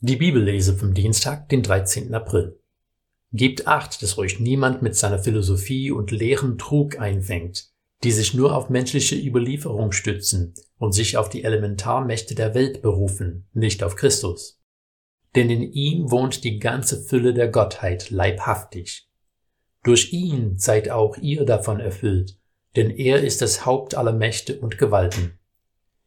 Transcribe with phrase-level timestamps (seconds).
[0.00, 2.14] Die Bibellese vom Dienstag, den 13.
[2.14, 2.60] April.
[3.32, 7.72] Gebt acht, dass euch niemand mit seiner Philosophie und leeren Trug einfängt,
[8.04, 13.48] die sich nur auf menschliche Überlieferung stützen und sich auf die Elementarmächte der Welt berufen,
[13.54, 14.60] nicht auf Christus.
[15.34, 19.08] Denn in ihm wohnt die ganze Fülle der Gottheit leibhaftig.
[19.82, 22.38] Durch ihn seid auch ihr davon erfüllt,
[22.76, 25.40] denn er ist das Haupt aller Mächte und Gewalten.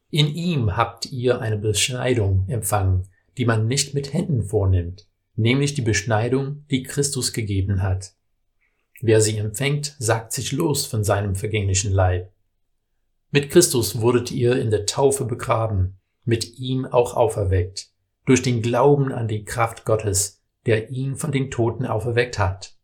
[0.08, 5.82] In ihm habt ihr eine Beschneidung empfangen, die man nicht mit Händen vornimmt, nämlich die
[5.82, 8.14] Beschneidung, die Christus gegeben hat.
[9.00, 12.32] Wer sie empfängt, sagt sich los von seinem vergänglichen Leib.
[13.30, 17.88] Mit Christus wurdet ihr in der Taufe begraben, mit ihm auch auferweckt,
[18.26, 22.76] durch den Glauben an die Kraft Gottes, der ihn von den Toten auferweckt hat.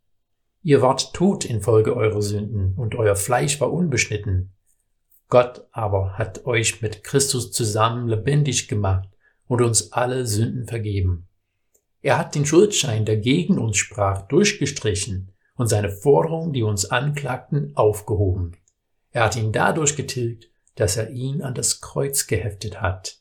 [0.62, 4.52] Ihr wart tot infolge eurer Sünden, und euer Fleisch war unbeschnitten.
[5.28, 9.08] Gott aber hat euch mit Christus zusammen lebendig gemacht
[9.48, 11.26] und uns alle Sünden vergeben.
[12.00, 17.72] Er hat den Schuldschein, der gegen uns sprach, durchgestrichen und seine Forderungen, die uns anklagten,
[17.74, 18.56] aufgehoben.
[19.10, 23.18] Er hat ihn dadurch getilgt, dass er ihn an das Kreuz geheftet hat.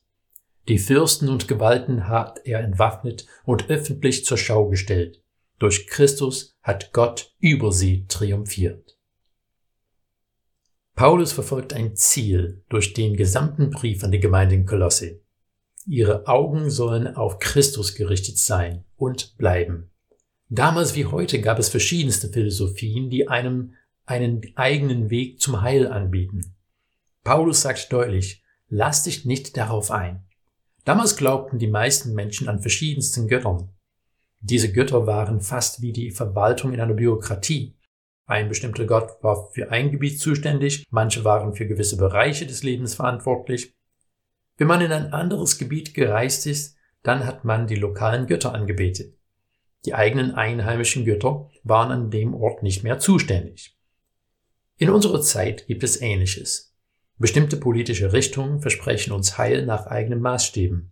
[0.67, 5.23] Die Fürsten und Gewalten hat er entwaffnet und öffentlich zur Schau gestellt.
[5.59, 8.97] Durch Christus hat Gott über sie triumphiert.
[10.93, 15.21] Paulus verfolgt ein Ziel durch den gesamten Brief an die Gemeinde in Kolosse.
[15.89, 19.89] Ihre Augen sollen auf Christus gerichtet sein und bleiben.
[20.49, 23.73] Damals wie heute gab es verschiedenste Philosophien, die einem
[24.05, 26.55] einen eigenen Weg zum Heil anbieten.
[27.23, 30.25] Paulus sagt deutlich, lass dich nicht darauf ein.
[30.83, 33.69] Damals glaubten die meisten Menschen an verschiedensten Göttern.
[34.41, 37.77] Diese Götter waren fast wie die Verwaltung in einer Bürokratie.
[38.25, 42.95] Ein bestimmter Gott war für ein Gebiet zuständig, manche waren für gewisse Bereiche des Lebens
[42.95, 43.76] verantwortlich,
[44.57, 49.15] wenn man in ein anderes Gebiet gereist ist, dann hat man die lokalen Götter angebetet.
[49.85, 53.77] Die eigenen einheimischen Götter waren an dem Ort nicht mehr zuständig.
[54.77, 56.75] In unserer Zeit gibt es Ähnliches.
[57.19, 60.91] Bestimmte politische Richtungen versprechen uns Heil nach eigenen Maßstäben.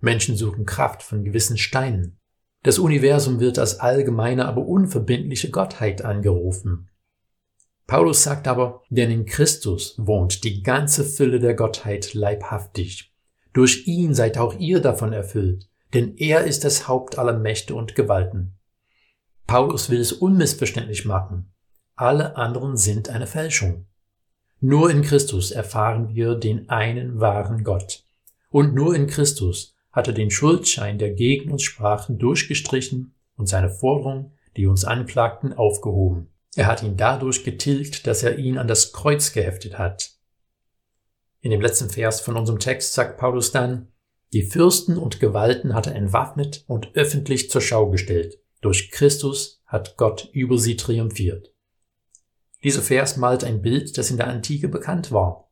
[0.00, 2.18] Menschen suchen Kraft von gewissen Steinen.
[2.62, 6.89] Das Universum wird als allgemeine, aber unverbindliche Gottheit angerufen.
[7.90, 13.12] Paulus sagt aber, denn in Christus wohnt die ganze Fülle der Gottheit leibhaftig.
[13.52, 17.96] Durch ihn seid auch ihr davon erfüllt, denn er ist das Haupt aller Mächte und
[17.96, 18.54] Gewalten.
[19.48, 21.52] Paulus will es unmissverständlich machen.
[21.96, 23.86] Alle anderen sind eine Fälschung.
[24.60, 28.04] Nur in Christus erfahren wir den einen wahren Gott.
[28.50, 33.68] Und nur in Christus hat er den Schuldschein, der gegen uns sprachen, durchgestrichen und seine
[33.68, 36.29] Forderungen, die uns anklagten, aufgehoben.
[36.56, 40.10] Er hat ihn dadurch getilgt, dass er ihn an das Kreuz geheftet hat.
[41.40, 43.88] In dem letzten Vers von unserem Text sagt Paulus dann,
[44.32, 48.38] die Fürsten und Gewalten hat er entwaffnet und öffentlich zur Schau gestellt.
[48.60, 51.52] Durch Christus hat Gott über sie triumphiert.
[52.62, 55.50] Dieser Vers malt ein Bild, das in der Antike bekannt war.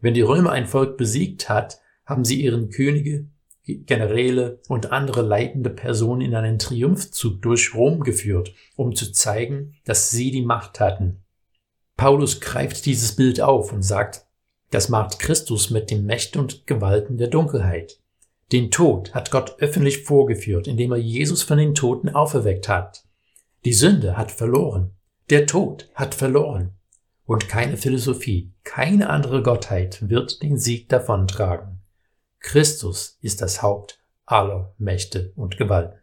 [0.00, 3.28] Wenn die Römer ein Volk besiegt hat, haben sie ihren Könige,
[3.76, 10.10] Generäle und andere leitende Personen in einen Triumphzug durch Rom geführt, um zu zeigen, dass
[10.10, 11.22] sie die Macht hatten.
[11.96, 14.26] Paulus greift dieses Bild auf und sagt,
[14.70, 18.00] das macht Christus mit den Mächten und Gewalten der Dunkelheit.
[18.52, 23.04] Den Tod hat Gott öffentlich vorgeführt, indem er Jesus von den Toten auferweckt hat.
[23.64, 24.92] Die Sünde hat verloren.
[25.30, 26.72] Der Tod hat verloren.
[27.24, 31.77] Und keine Philosophie, keine andere Gottheit wird den Sieg davontragen.
[32.40, 35.98] Christus ist das Haupt aller Mächte und Gewalten.